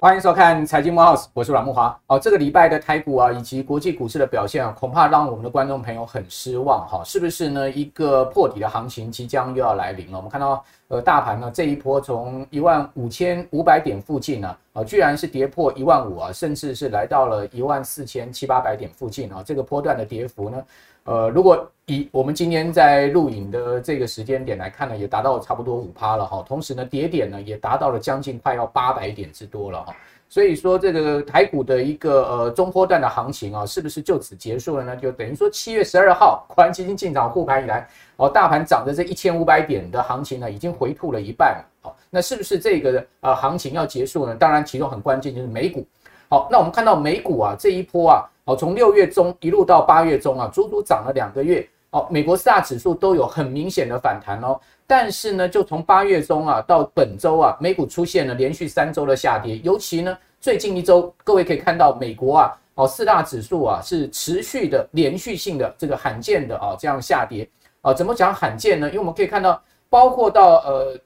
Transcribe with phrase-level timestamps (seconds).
[0.00, 1.96] 欢迎收看财经慕 House，我是阮木华。
[2.08, 7.02] 哦，这个礼拜的台股啊，以及国际股市的表现啊，恐怕让我们的观众朋友很失望哈。
[7.04, 7.70] 是不是呢？
[7.70, 10.16] 一个破底的行情即将又要来临了？
[10.16, 19.40] 我们看到，呃，大盘呢这一波从一万五千五百点附近呢，啊，居然是跌破一万五啊，甚至是来到了一万四千七八百点附近啊。
[19.46, 20.60] 这个波段的跌幅呢，
[21.04, 26.44] 呃，如果以我们今天在录影的这个时间点来看呢，也达到差不多五趴了哈。
[26.46, 29.94] 同时呢，跌点呢也达到了将近快要八百点之多了哈。
[30.28, 34.96] 所以说，这个台股的一个呃中波段的行情啊，是不是就此结束了呢？
[34.96, 41.64] 就等于说七月十二号国安基金进场护盘以来，哦，大盘涨的这一千五百点的行情呢，已经回吐了一半了。
[41.82, 44.34] 好，那是不是这个呃行情要结束呢？
[44.36, 45.84] 当然，其中很关键就是美股。
[46.30, 48.24] 好，那我们看到美股啊这一波啊。
[48.44, 51.66] 好，从六月中一路到八月中啊，足足涨了两个月。
[51.90, 54.58] 哦，美国四大指数都有很明显的反弹哦。
[54.86, 59.58] 但是呢，就从八月中啊到本周啊，美股出现了连续三周的下跌。
[59.58, 67.48] 尤其呢，最近一周，各位可以看到美国啊，哦四大指数啊是持续的连续性的这个罕见的啊这样下跌。
[67.82, 68.88] 啊，怎么讲罕见呢？
[68.88, 70.98] 因为我们可以看到，包括到呃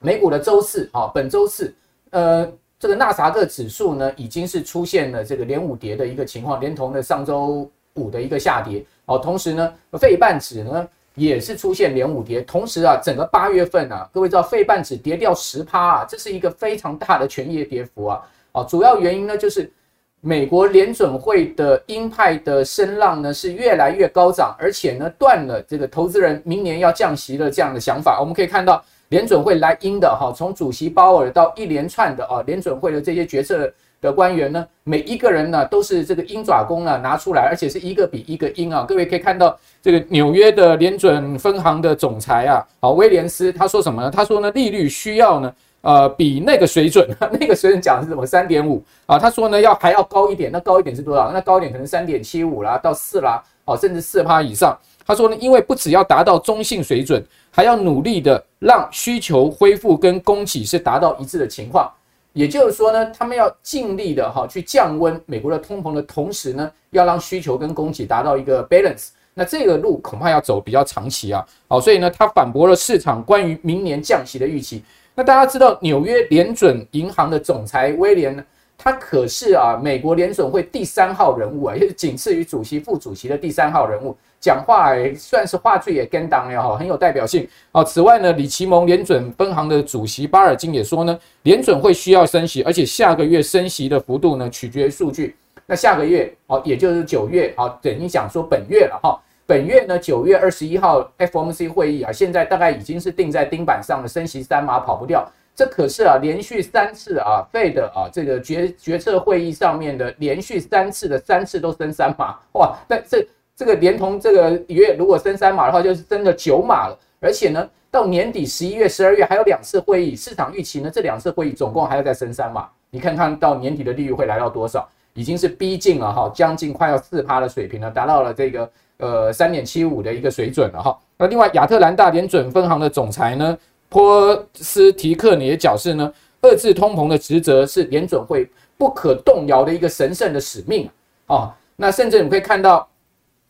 [0.00, 1.72] 美股的周四啊，本周四
[2.10, 2.50] 呃。
[2.78, 9.16] 这个纳斯达克指数呢，已经是出现了这个连五跌的一个情况，连同的上周五的一个下跌哦。
[9.18, 12.42] 同时呢，费半指呢也是出现连五跌。
[12.42, 18.20] 同时啊，整个八月份啊，各位知道费半指跌掉十趴啊，这是一个非常大的全夜跌幅啊。
[18.52, 19.72] 哦，主要原因呢就是
[20.20, 28.20] 美国联准会的鹰派的声浪呢是越来越高涨，而且呢断了这个投资人明年要降息的这样的想法。
[28.20, 28.84] 我们可以看到。
[29.14, 38.84] 联准会来鹰的哈，从主席鲍尔到一连串的啊，联准会的这些决策的官员呢，每一个人呢都是这个鹰爪功啊拿出来，而且是一个比一个鹰啊。
[38.88, 44.10] 各位可以看到，这个纽约的联准分行的总裁啊，好威廉斯他说什么呢？
[44.10, 48.26] 他说呢，利率需要呢，呃，比那个水准， 那个水准讲的是什么？
[48.26, 49.16] 三点五啊？
[49.16, 51.30] 他说呢，要还要高一点，那高一点是多少？
[51.30, 54.76] 那高一点可能三点七五啦，到四啦，哦，甚至四趴以上。
[55.06, 57.22] 他说呢，因为不只要达到中性水准，
[57.56, 61.88] 还要努力的让需求恢复跟供给是达到一致的情况。
[62.32, 69.10] 也就是说呢，他们要尽力的哈去降温美国的通膨的同时呢，要让需求跟供给达到一个 balance。
[69.34, 71.46] 那这个路恐怕要走比较长期啊。
[71.68, 74.82] 好，所以呢，他反驳了市场关于明年降息的预期。
[75.14, 78.44] 那大家知道，纽约联准银行的总裁威廉呢，
[78.76, 84.16] 他可是啊美国联准会第三号人物啊，也是仅次于主席、副主席的第三号人物。
[84.44, 87.82] 讲话也算是话最也跟党了哈，很有代表性啊。
[87.82, 95.34] 此外呢，李奇蒙联准分行的主席巴尔金也说呢，联准会需要升息，而且下个月升息的幅度呢取决于数据。
[95.64, 99.18] 那下个月哦，也就是九月啊，等于讲说本月了哈。
[99.46, 105.26] 本月呢，九月二十一号 FOMC 会议啊，现在大概已经是定在钉板上了，升息三码跑不掉。
[105.56, 113.26] 这可是啊，连续三次啊，Fed 啊这个决决策会议上面的连续三次的三次都升三码哇，那这。
[113.56, 116.98] 这个连同这个月，如果升三码的话，就是升了九码了。
[117.20, 122.68] 而且呢，到年底十一月、十二月还有两次会议，市场预期呢，这两次会议总共还要再升三码。
[122.90, 124.88] 你看看到年底的利率会来到多少？
[125.14, 130.98] 已经是逼近了哈，将近快要四趴的水平了，达到了这个呃三点七五的一个水准了哈。
[131.16, 133.56] 那另外，亚特兰大联准分行的总裁呢，
[133.88, 136.12] 波斯提克呢也表示呢，
[136.42, 140.90] 遏制通膨的职责是联准会不可动摇的一个神圣的使命
[141.26, 141.54] 啊。
[141.76, 142.86] 那甚至你可以看到。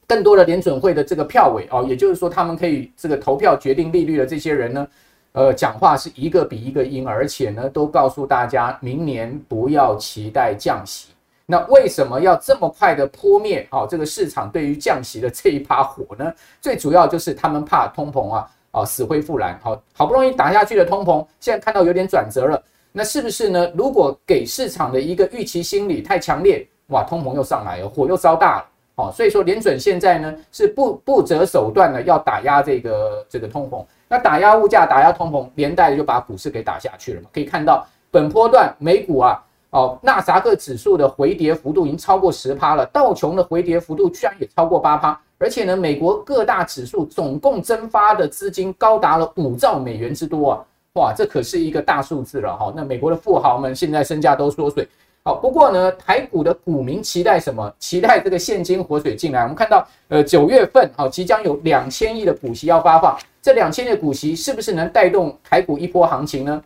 [0.07, 4.87] 更多的联准会的这个票委哦，也就是说，他们可以这个投票决定利率的这些人呢，
[5.33, 11.09] 呃，讲话是一个比一个鹰，而且呢，都告诉大家明年不要期待降息。
[11.47, 16.33] 那为什么要这么快的扑灭哦这个市场对于降息的这一把火呢？
[16.61, 19.59] 最主要就是他们怕通膨啊啊死灰复燃。
[19.63, 22.63] 好，好不容易打下去的通膨，现在看到有点转折了，
[22.93, 23.71] 那是不是呢？
[23.75, 28.67] 如果给市场的一个预期心理太强烈，哇，通膨又上来了，火又烧大了。
[28.97, 37.29] 好，所以说联准现在呢是不不择手段的要打压这个这个通膨，那打压物价、打压通膨，连带就把股市给打下去了嘛。
[37.33, 52.73] 可以看到本波段美股啊，哦，纳斯达克指数的回跌幅度已经超过十趴了，道琼的回跌幅度居然也超过八趴，而且呢，美国各大指数总共蒸发的资金高达了五兆美元之多啊，哇，这可是一个大数字了哈。
[52.77, 54.89] 那美国的富豪们现在身价都缩水。
[55.27, 57.75] 好，不过呢，台股的股民期待什么？
[57.79, 59.41] 期待这个现金活水进来。
[59.41, 66.63] 我们看到，呃，九月份好，即将有两千亿的股息要发放，这两千亿的股息是不是能带动台股一波行情呢？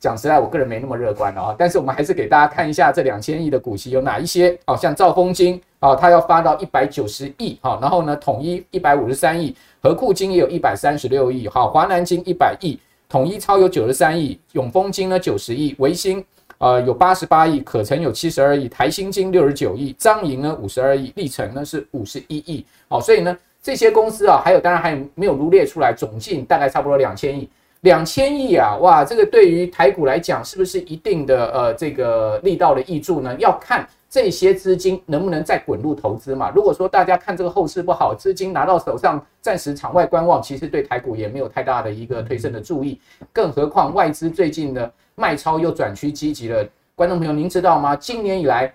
[0.00, 1.54] 讲实在，我个人没那么乐观了啊。
[1.56, 4.58] 但是我们还是给大家看一下这两千亿的股息有哪一些。
[4.66, 12.76] 好，像兆丰金啊，它要发到一百九十亿，好，然后呢，统一一百五十三亿，合库金也有一百三十六亿，好，华南金一百亿，
[13.08, 16.24] 统一超有九十三亿，永丰金呢九十亿，维新
[16.64, 27.46] 呃有八十八亿，可成有七十二亿，台新金六十九亿，张营呢五十二亿，力成呢是五十一亿，好，所以呢这些公司啊，还有当然还有没有罗列出来，总计大概差不多两千亿。
[27.82, 33.36] 两千亿啊，哇，这个对于台股来讲，是不是一定的呃这个力道的挹注呢？
[33.38, 36.48] 要看这些资金能不能再滚入投资嘛。
[36.54, 43.00] 如果说大家看这个后市不好，资金拿到手上，暂时场外观望，其实对台股也没有太大的一个推升的注意。
[43.32, 46.64] 更何况外资最近的卖超又转趋积极了。
[46.94, 47.96] 观众朋友，您知道吗？
[47.96, 48.72] 今年以来，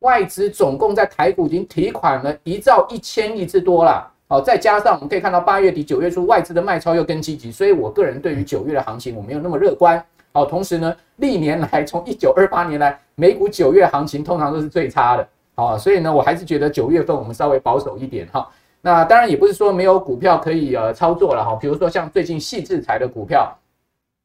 [0.00, 4.06] 外资总共在台股已经提款了一兆一千亿之多了。
[4.28, 10.04] 好，再加上我们可以看到八月底九月初外资的卖超又更积极，所以我个人对于九月的行情我没有那么乐观。
[10.34, 15.28] 好，同时呢，历年来从一九二八年来，美股九月行情通常都是最差的。
[15.54, 18.48] 好，所以呢，我还是觉得九月份我们稍微保守一点哈。
[18.80, 23.52] 那当然也不是说没有股票可以呃操作了哈，比如说像最近细致财的股票，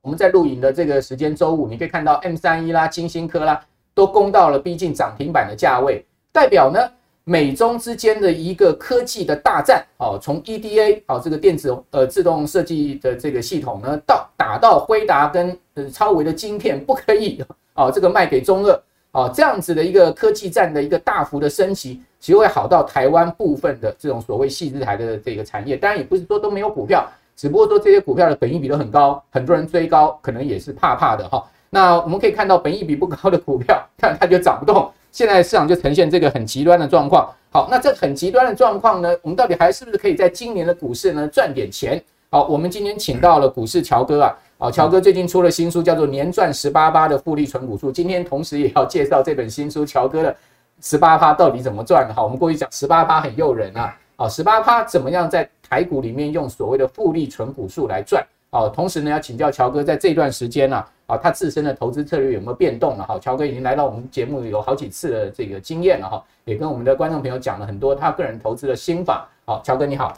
[0.01, 3.62] 我们在录影的这个时间周五，你可以看到 M 三一啦、金星科啦
[3.94, 6.80] 都攻到了逼近涨停板的价位，代表呢。
[7.29, 17.44] 美中之间的一个科技的大战，哦，从 EDA 哦这个电子呃自动设计的这个系统呢，到打到辉达跟呃超微的晶片不可以
[17.75, 18.81] 哦，这个卖给中俄
[19.12, 31.45] 哦，这样子的一个科技战的一个大幅的升级，其实会好到台湾部分的这种所谓矽智财的这个产业，当然也不是说都没有股票，只不过说这些股票的本益比都很高，很多人追高，可能也是怕怕的哈。
[31.69, 34.89] 那我们可以看到本益比不高的股票， 看它就涨不动。
[35.18, 37.28] 现在市场就呈现这个很极端的状况。
[37.50, 42.00] 好，那这很极端的状况呢，我们到底还是不是可以在今年的股市呢赚点钱？
[42.30, 47.90] 好，我们今天请到了股市乔哥啊，啊，乔哥最近出了新书，叫做《年赚十八趴的复利存股术》。
[47.92, 50.36] 今天同时也要介绍这本新书，乔哥的
[50.84, 52.08] 十八趴到底怎么赚？
[52.13, 58.24] 好，我们过去讲十八趴很诱人啊，啊，十八趴怎么样在台股里面用所谓的复利存股术来赚？
[58.52, 60.88] 好，同时呢要请教乔哥，在这段时间呢、啊。
[61.07, 63.04] 啊，他自身的投资策略有没有变动了？
[63.06, 69.25] 哈，乔哥已经来到我们节目有好几次的这个经验了哈，也跟我们的观众朋友讲了很多他个人投资的心法。
[69.45, 70.13] 好，乔哥你好，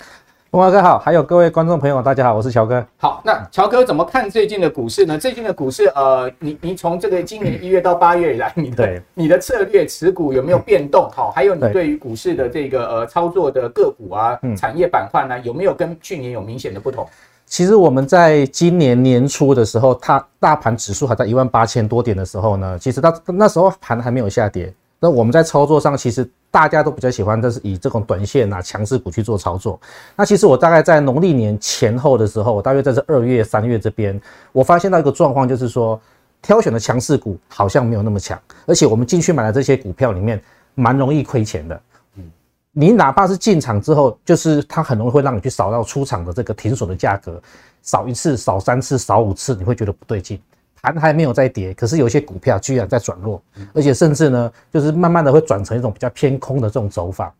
[0.49, 2.83] 文华哥好，还有各位观众朋友大家好，我是乔哥。
[2.97, 5.15] 好，那乔哥怎么看最近的股市呢？
[5.15, 11.07] 最近的股市，呃，你你从这个今年一月到八月以来，你的你的策略持股有没有变动？
[11.11, 17.07] 好，还有你对于股市的这个呃操作的个股啊，产业板块呢，有没有跟去年有明显的不同？
[17.49, 24.71] 其实我们在今年年初的时候，它大盘指数还在一万八千多点的时候呢，其实到那时候盘还没有下跌。
[24.99, 29.79] 那我们在操作上，其实大家都比较喜欢的是以这种短线啊强势股去做操作。
[30.15, 34.19] 那其实我大概在农历年前后的时候，我大约在这二月、三月这边，
[34.51, 35.99] 我发现到一个状况，就是说
[36.43, 40.39] 挑选的强势股好像没有那么强，而且我们进去买的这些股票里面，
[40.75, 41.81] 蛮容易亏钱的。
[42.71, 47.41] 你哪怕是进场之后，就是它很容易会让你去扫到出场的这个停损的价格，
[47.81, 50.39] 扫一次、扫三次、扫五次，你会觉得不对劲。
[50.81, 53.41] 盘还没有在跌，可是有一些股票居然在转弱，
[53.73, 57.33] 而且甚至呢，就是慢慢的会转成一种比较偏空的这种走法。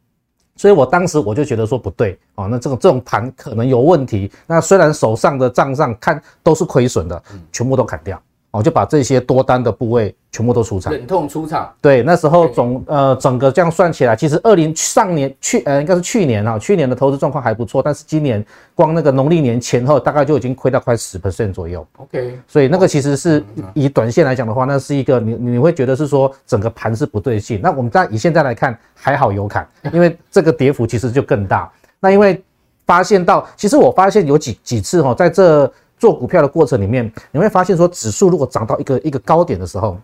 [0.58, 4.30] 所以我当时我就觉得说不对哦，那这种这种盘可能有问题。
[4.46, 8.22] 那虽然手上的账上看都是亏损的，全部都砍掉。
[8.51, 11.72] 哦，就把这些多单的部位全部都出场，忍痛出场。
[11.80, 18.44] 对，那时候总呃整个这样算起来，其实二零上年去呃应该是去年啊，去年的投资状况还不错，但是今年
[18.74, 21.85] 光那个农历年前后大概就已经亏到快十 percent 左右。
[21.97, 23.44] OK，所以那个其实是
[23.76, 27.59] 以短线来讲的话，那是一个你你会觉得是说整个盘是不对劲。
[27.62, 31.71] 那我们再以现在来看还好有砍，因为这个跌幅其实就更大。
[32.00, 32.44] 那因为
[32.88, 35.71] 发现到，其实我发现有几几次哈，在这。
[36.00, 39.98] 做股票的过程里面，你会发现说，指数如果涨到一个一个高点的时候，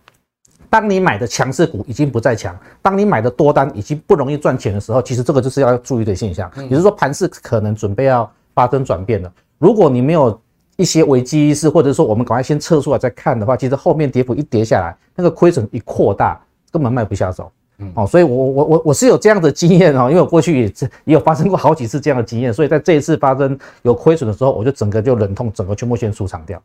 [0.69, 9.31] 当你买的强势股已经不再强，当你买的多单已经不容易赚钱的时候，其实这个就是要注意的现象，也就是说盘势可能准备要发生转变了。
[9.57, 10.37] 如果你没有
[10.75, 16.37] 一些危机意识，或者说我们赶快先撤出来再看的话，其实后面跌幅一跌下来，那个亏损一扩大，
[16.71, 17.49] 根本卖不下手。
[17.77, 20.67] 嗯，哦，所以我我我我是有这样的经验哦，因为我过去也
[21.03, 26.61] 也有发生过好几次这样的经验，所以在这一次发生有亏损的时候，我就整个就忍痛，整个全部先出场掉。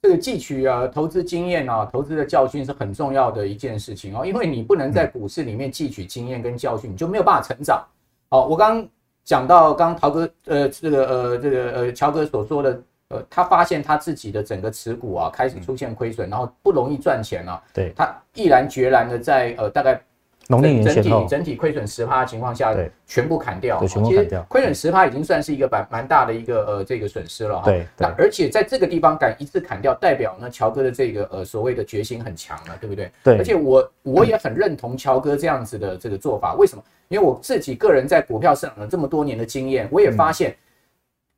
[0.00, 7.84] 这个汲取啊投资经验啊，投资的教训是很重要的一件事情哦，因为你不能在股市里面汲取经验跟教训，你就没有办法成长。
[8.30, 8.86] 好，我刚
[9.24, 20.00] 讲到刚陶哥呃这个呃这个呃乔哥所说的呃，他发现他自己的整个持股啊开始出现亏损，然后不容易赚钱了，对，他毅然决然的在呃大概。
[20.48, 24.42] 农历年前后整体亏损十趴的情况下，对，全部砍掉，对，全部砍掉。
[24.48, 27.64] 亏损十趴已经算是一个蛮蛮大的一个呃这个损失了哈。
[27.64, 33.10] 对，那而且在这个地方敢一次砍掉，代表呢乔哥的这个呃所谓的决心很强了，对不对？
[33.24, 33.38] 对。
[33.38, 36.82] 而且我我也很认同乔哥这样子的这个做法，为什么？
[37.08, 40.56] 因为我自己个人在股票市场了这么多年的经验，我也发现。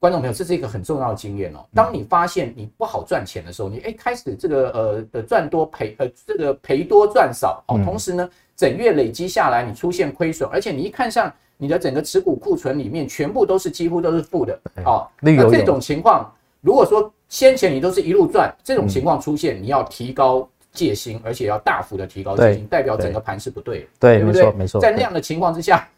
[0.00, 1.66] 观众朋友，这是一个很重要的经验哦。
[1.74, 15.06] 当你发现你不好赚钱的时候，你哎开始这个呃的赚多赔呃这个赔多赚少哦，同时呢整月累积下来你出现亏损，而且你一看上你的整个持股库存里面全部都是几乎都是负的哦。
[15.20, 24.42] 那这种情况，如果说先前你都是一路赚，这种情况出现，你要提高戒心，而且要大幅的提高戒心，代表整个盘是不对，对，对不对？
[24.42, 24.80] 没错，没错。
[24.80, 25.88] 在那样的情况之下。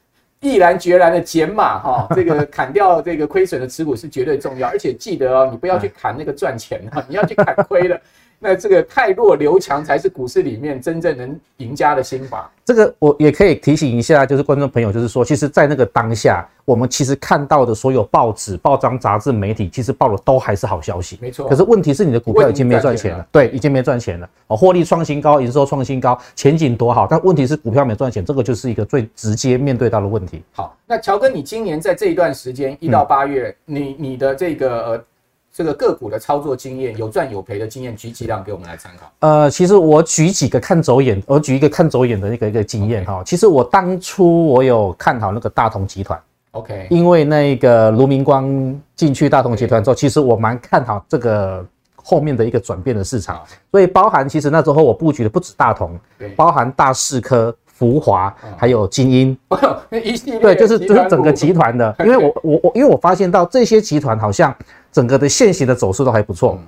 [0.43, 8.00] 毅然决然的减码哈， 这个砍掉这个亏损的持股是绝对重要，而且记得哦，你不要去砍那个赚钱的，你要去砍亏的。
[8.43, 12.51] 那这个汰弱留强才是股市里面真正能赢家的心法。
[12.65, 21.19] 这个我也可以提醒一下，就是观众朋友，就是说，其实，在那个当下，我们其实看到的所有报纸、报章、杂志、媒体，其实报的都还是好消息。
[21.21, 21.47] 没错。
[21.49, 23.27] 可是问题是，你的股票已经没赚钱了。
[23.31, 24.31] 对，已经没赚钱了。
[24.47, 27.07] 哦，获利创新高，营收创新高，前景多好。
[27.11, 30.43] 但问题是，股票没赚钱，这个就是一个最直接面对到的问题。
[30.53, 35.05] 好，那乔哥，你今年在这一段时间，一到八月，嗯、你你的这个呃。
[35.52, 39.11] 这个个股的操作经验，有赚有赔的经验，举几档给我们来参考。
[39.19, 43.14] 呃，其实我举几个看走眼，我举一个看走眼的一个一个经验哈。
[43.21, 43.25] Okay.
[43.25, 46.19] 其实我当初我有看好那个大同集团
[46.52, 48.49] ，OK，因为那个卢明光
[48.95, 49.99] 进去大同集团之后，Okay.
[49.99, 51.66] 其实我蛮看好这个
[51.97, 53.42] 后面的一个转变的市场。
[53.73, 57.54] 所以包含其实那时候我布局的不止大同，对，包含大士科。
[57.80, 59.35] 福华还有精英，
[59.88, 64.54] 对，就是就是整个集团的，因为我我我，因为我发现到这些集团好像
[64.93, 66.59] 整个的线型的走势都还不错，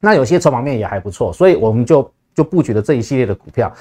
[0.00, 3.72] 那有些筹码面也还不错，所以我们就就布局了这一系列的股票。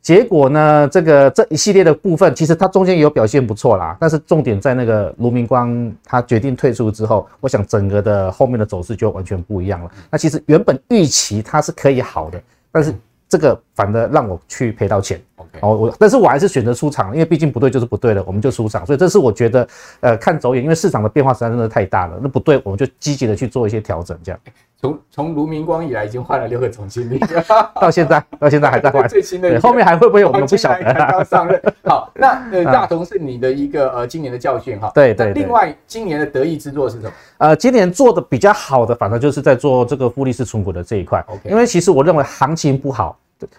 [0.00, 9.90] 结果呢，这个这一系列的部分，其实它中间也有表现不错啦，但是重点在那个卢明光他决定退出之后，我想整个的后面的走势就完全不一样了。
[10.10, 12.92] 那其实原本预期它是可以好的，但是
[13.28, 15.20] 这个反而让我去赔到钱。
[15.60, 18.86] 哦，我但是我还是选择出场，因为毕竟不对就是不对了，我们就出场。
[18.86, 19.68] 所以这是我觉得，
[20.00, 22.18] 呃，看走眼，因为市场的变化实在真的太大了。
[22.22, 24.40] 那不对，我们就积极的去做一些调整，这样。
[24.80, 27.20] 从从卢明光以来，已经换了六个总经理，
[27.78, 29.06] 到现在到现在还在换。
[29.06, 30.94] 最新的，后面还会不会我们不晓得。
[30.94, 34.90] 刚上任，好，那呃，大同是你的一个呃今年的教训哈。
[34.94, 35.32] 对对。
[35.34, 37.12] 另外，今年的得意之作是什么？
[37.38, 41.22] 呃，今年做的比较好的，反正就是在做这个复利式存股的这一块。
[41.28, 43.18] OK，因为其实我认为行情不好。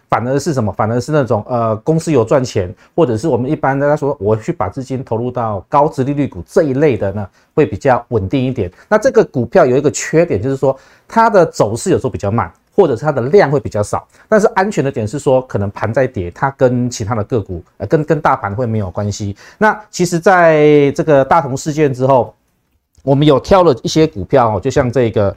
[0.10, 0.72] 反而是什么？
[0.74, 8.72] 反而是那种呃，公司有赚钱，或者是我们一般大家说，我去把资金投入到高值利率股这一类的呢，会比较稳定一点。
[8.88, 14.08] 那这个股票有一个缺点，就是说它的走势有时候比较慢，或者是它的量会比较少。
[14.28, 19.36] 但是安全的点是说，可能盘在跌，它跟其他的个股呃，跟跟大盘会没有关系。
[19.58, 22.34] 那其实在这个大同事件之后，
[23.04, 25.36] 我们有挑了一些股票哦，就像这个。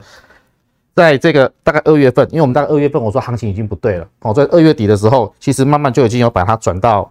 [0.97, 7.07] 在这个大概二月份，因为我们大概二月份我说行情已经不对了，哦，在二月底的时候，其实慢慢就已经有把它转到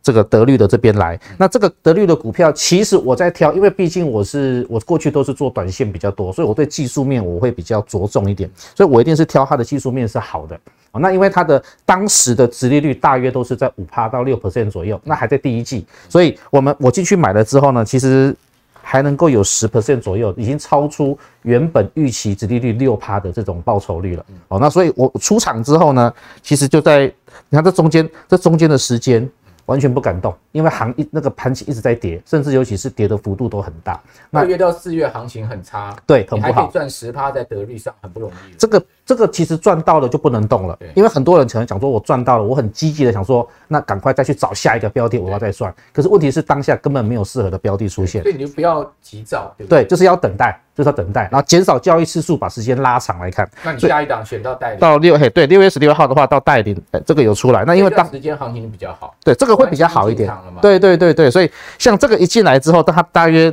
[0.00, 1.18] 这个德律的这边来。
[1.36, 10.56] 那这个德律的股票，其实我在挑，因为毕竟我是我过去都是做短线比较多，所以我对技术面我会比较着重一点，所以我一定是挑它的技术面是好的。
[10.92, 18.32] 哦，那因为它的当时的殖利率大约都是在五趴到六 percent 左右，那还在第一季，所以我们我进去买了之后呢，其实。
[18.88, 24.24] 还能够有十 percent 左右，已经超出原本预期殖利率六趴的这种报酬率了。
[24.46, 27.12] 哦，那所以我出场之后呢，其实就在
[27.48, 29.28] 你看这中间，这中间的时间。
[29.66, 34.00] 完全不敢动，因为行一那个盘期一直在跌，甚至尤其是跌的幅度都很大。
[34.30, 36.48] 那二月到四月行情很差，对，很不好。
[36.50, 38.54] 你还可以赚十趴在得率上，很不容易。
[38.56, 45.72] 这个这个其实赚到了就不能动了，因为很多人可能想说，我赚到了，我很积极的想说，那赶快再去找下一个标的，我要再算。
[45.92, 49.84] 可是问题是当下根本没有适合的标的出现，所以你就不要急躁，对不对？
[49.84, 50.60] 对，就是要等待。
[50.76, 53.48] 就是要等待，然后减少交易次数，把时间拉长来看。
[53.64, 57.64] 那你下一档选到代领到六嘿，对，六月十六号的话到代领，哎，这个有出来。
[57.64, 60.30] 那因为当时间行情比较好，对，这个会比较好一点。
[60.60, 63.50] 对对对对，所以像这个一进来之后，它大约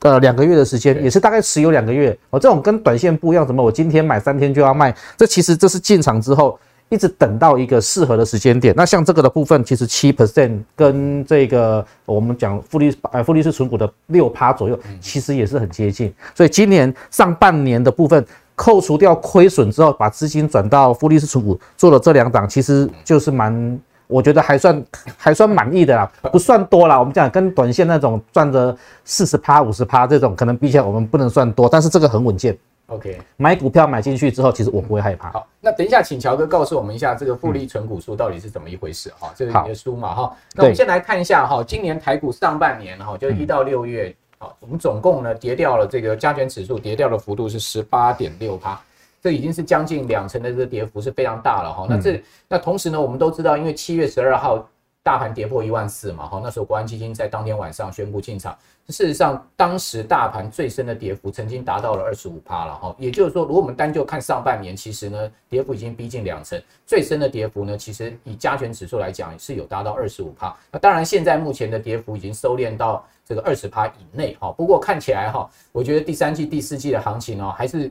[0.00, 2.16] 呃两个月的时间，也是大概持有两个月。
[2.30, 6.58] 哦，这种跟短线不一样，什么我今天买三天就要卖，这其实这是进场之后。
[6.90, 16.10] 一直等到一个适合的时间点，那像这个的部分，其实七 percent 跟这个我们讲复利呃复利式存股的六趴左右，其实也是很接近。
[16.34, 23.78] 所以今年上半年的部分，扣除掉亏损之后，把资金转到复利式存股做了这两档，其实就是蛮，
[24.08, 24.84] 我觉得还算
[25.16, 26.98] 还算满意的啦，不算多啦。
[26.98, 32.56] 我们讲跟短线那种赚着四十趴五十趴这种，可能比起来我们不能算多，但是这个很稳健。
[32.86, 35.30] OK，买股票买进去之后，其实我不会害怕。
[35.30, 39.30] 好，那等一下，请乔哥告诉我们一下这个复利存股术到底是怎么一回事哈？
[39.36, 40.36] 这是你的书嘛哈？
[40.54, 48.80] 那我们先来看一下哈，今年台股上半年哈，就一到六月，好，我们总共呢跌掉了这个加权指数跌掉的幅度是十八点六趴，
[49.20, 51.86] 这已经是将近两成的这个跌幅是非常大了哈。
[51.88, 54.68] 那这那同时呢，我们都知道，因为七月十二号。
[55.00, 58.54] 大盘跌破一万四嘛，哈，那时候国安基金在当天晚上宣布进场。
[58.88, 62.94] 事实上，当时大盘最深的跌幅曾经达到了二十五趴了，哈。
[62.98, 66.60] 也就是说，如果我们单就看上半年，其实呢，跌幅已经逼近两成。
[66.84, 70.54] 最深的跌幅呢，其实以加权指数来讲，是有达到二十五趴。
[70.70, 74.52] 那当然，现在目前的跌幅已经收敛到这个二十趴以内，哈。
[74.52, 77.90] 不过看起来哈，我觉得第三季、第四季的行情哦，还是。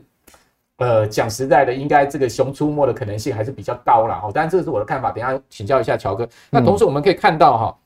[0.78, 4.30] 呃，讲实在的，应该这个熊出没的可能性还是比较高了哈。
[4.32, 6.26] 当然，这个是我的看法，等一下请教一下乔哥。
[6.50, 7.76] 那同时我们可以看到哈，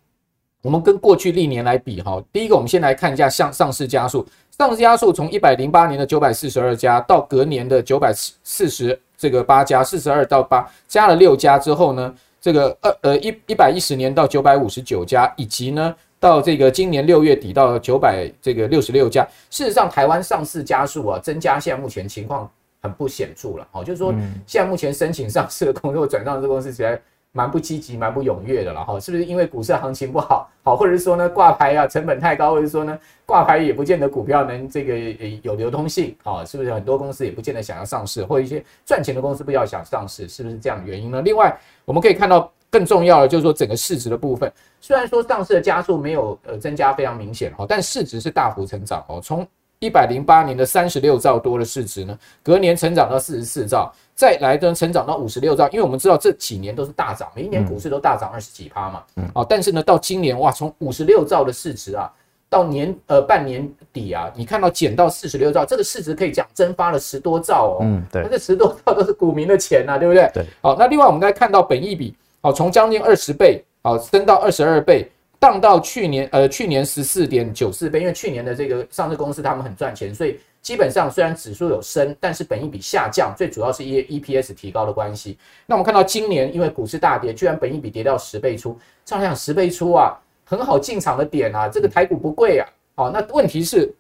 [0.60, 4.26] 我们跟过去历年来比哈，第一个我们先来看一下上上市加速，
[4.58, 19.26] 上市加速从一百零八年的九百四十二家到隔年的九百四十这个八家，四十二到八加了六家之后呢，这个二呃一一百一十年到九百五十九家，以及呢到这个今年六月底到九百这个六十六家。
[19.48, 22.46] 事实上，台湾上市加速啊增加，现在目前情况。
[22.82, 24.12] 很不显著了，哦，就是说，
[24.44, 34.98] 现在目前申请上市的公司或转上市公司，其实蛮不积极、蛮不踊跃的了，哈，是不是因为股市行情不好，好，或者是说呢挂牌啊成本太高，或者是说呢挂牌也不见得股票能这个
[35.42, 41.22] 有流通性，好，是不是很多公司也不见得想要上市，或一些赚钱的公司不要想上市，是不是这样的原因呢？
[41.22, 49.46] 另外，我们可以看到更重要的就是说整个市值的部分，虽然说上市的加速没有呃增加非常明显，哈，但市值是大幅成长，哦，从
[49.82, 55.68] 一百零八年的三十六兆多的市值呢，隔年成长到四十四兆，再来呢成长到五十六兆。
[55.70, 59.02] 因为我们知道这几年都是大涨，每一年股市都大涨二十几趴嘛。
[59.16, 59.28] 嗯。
[59.34, 62.08] 啊，但是呢，到今年哇，从五十六兆的市值啊，
[62.48, 67.78] 到年呃半年底啊，你看到减到四十六兆，这个市值可以讲蒸发了十多兆哦。
[67.82, 68.22] 嗯，对。
[68.22, 70.30] 那这十多兆都是股民的钱呐、啊，对不对？
[70.32, 70.46] 对。
[70.60, 75.10] 好，那另外我们再看到本益比，好，从将近二十倍，好，升到二十二倍。
[75.42, 85.36] 降到去年，呃，去年十四点九四倍，因为去年的这个上市公司他们很赚钱，所以基本上虽然指数有升，但是本益比下降，最主要是因为 EPS 提高的关系。
[85.66, 93.92] 那我们看到今年因为股市大跌，居然本益比跌到十倍出，照样十倍出啊，很好进场的点啊，这个台股不贵啊，好，那问题是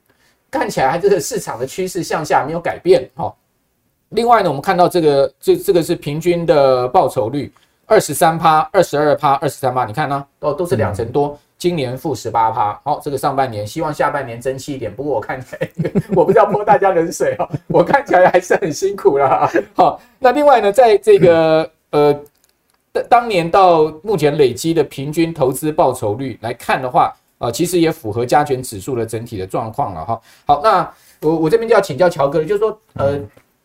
[0.48, 3.36] 看起来这个市场的趋势向下没有改变，好，
[4.10, 7.52] 另外呢，我们看到这个这这个是平均的报酬率。
[7.92, 10.24] 二十三趴，二十二趴，二十三趴，你看呢？
[10.40, 11.38] 都都是两成多。
[11.58, 12.80] 今年负十八趴。
[12.82, 14.90] 好，这个上半年，希望下半年争气一点。
[14.90, 15.70] 不过我看起来，
[16.16, 19.46] 我不知道泼大家冷水哦，我看起来还是很辛苦啦。
[19.74, 22.18] 好，那另外呢，在这个呃
[23.10, 30.18] 当年到目前累积的平均投资报酬率来看的话，啊，其实也符合加权指数的整体的状况了哈。
[30.46, 33.20] 好，那我我这边就要请教乔哥，就是说呃。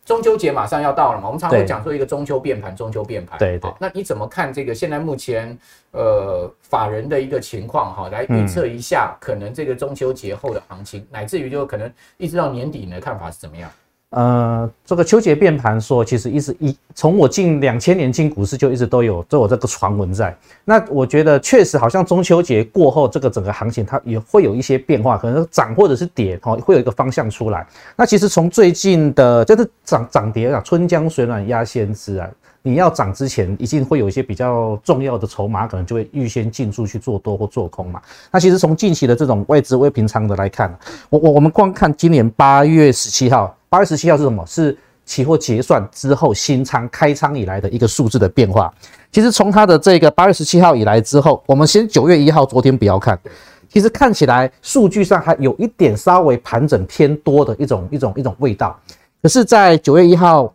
[0.08, 3.38] 中秋节马上要到了嘛，我们常会讲说一个中秋变盘，中秋变盘。
[3.38, 3.70] 对对。
[3.78, 5.56] 那你怎么看这个现在目前
[5.92, 8.08] 呃法人的一个情况哈？
[8.08, 13.70] 来预测一下可能这个中秋节后的行情，乃至于就可能一直到年底，你的看法是怎么样？
[14.12, 20.34] 呃，这个秋节变盘说，其实一直一从我进两千年进股市就一直都有都有这个传闻在。
[20.64, 27.68] 那我觉得确实好像中秋节过后，这个整个行情它也会有一些变化，可能涨或者是跌，哈，会有一个方向出来。
[27.98, 32.30] 那其实从最近的就是涨涨跌啊，春江水暖鸭先知啊，
[32.62, 38.02] 你要涨之前，一定会有一些比较重要的筹码，可能就会预先进驻去做多或做空嘛。
[38.32, 40.74] 那其实从近期的这种外资未平仓的来看，
[41.10, 43.54] 我我我们光看今年八月十七号。
[43.70, 44.46] 八月十七号是什么？
[44.46, 48.74] 是期货结算之后新仓开仓以来的一个数字的变化。
[49.10, 53.18] 其实从它的这个八月十七号以来之后，我们先九月一号，昨天不要看，
[53.70, 58.78] 其实看起来数据上还有一点稍微盘整偏多的一种一种一种味道。
[59.22, 60.54] 可是，在九月一号，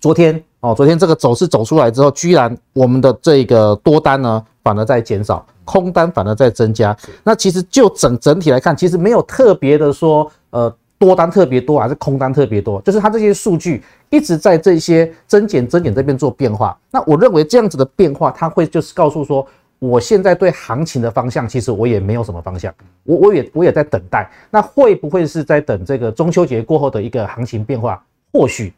[0.00, 6.96] 昨天哦，昨天这个走势走出来之后，居然我们的这个多单呢反而在减少，空单反而在增加。
[7.22, 10.72] 那其实就整整体来看，其实没有特别的说，呃。
[10.98, 12.80] 多单特别多还是空单特别多？
[12.80, 16.78] 就是它这些数据一直在这些增减增减这边做变化。
[16.90, 19.46] 那我认为这样子的变化，它会就是告诉说，
[19.78, 22.72] 我现在对行情的方向，其实我也没有什么方向。
[23.04, 24.30] 我我也我也在等待。
[24.50, 28.02] 那会不会是在等这个中秋节过后的一个行情变化？
[28.32, 28.72] 或许，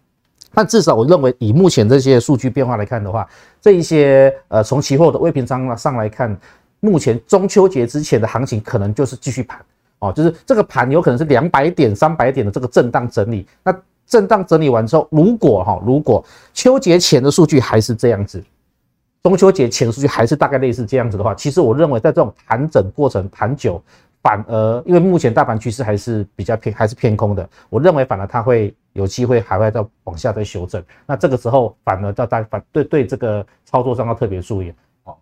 [0.52, 3.28] 但至少我认为以目前这些数据变化来看的话，
[3.61, 6.37] 这一些呃从期货的未平仓上来看，
[6.81, 9.59] 目前中秋节之前的行情可能就是继续盘。
[10.01, 13.47] 哦，就是这个盘有可能是两百点、三百点的这个震荡整理。
[13.65, 18.43] 那震荡整理完之后，如果哈，如果秋节前的数据还是这样子，
[19.23, 23.83] 中秋节前数据还是大概类似这样子的话，其实我认为在这种盘整过程盘久，
[24.23, 30.83] 反而因为目前大盘趋势还是比较偏还是偏空的，我认为反而它会有机会海外再往下再修正。
[31.05, 34.73] 那这个时候反而到大反对对这个操作上要特别注意。